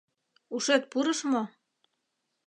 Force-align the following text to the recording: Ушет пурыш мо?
Ушет 0.55 0.83
пурыш 0.91 1.19
мо? 1.31 1.43